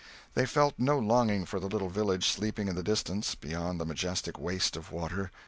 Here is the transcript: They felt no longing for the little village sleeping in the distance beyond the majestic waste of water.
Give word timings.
They 0.33 0.47
felt 0.47 0.79
no 0.79 0.97
longing 0.97 1.45
for 1.45 1.59
the 1.59 1.67
little 1.67 1.87
village 1.91 2.27
sleeping 2.27 2.67
in 2.67 2.73
the 2.75 2.81
distance 2.81 3.35
beyond 3.35 3.79
the 3.79 3.85
majestic 3.85 4.39
waste 4.39 4.75
of 4.75 4.91
water. 4.91 5.29